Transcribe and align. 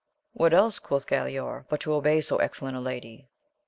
What 0.33 0.51
else, 0.51 0.79
quoth 0.79 1.05
Galaor, 1.05 1.65
but 1.69 1.79
to 1.81 1.93
obey 1.93 2.21
so 2.21 2.37
excellent 2.37 2.75
a 2.75 2.79
lady? 2.81 3.29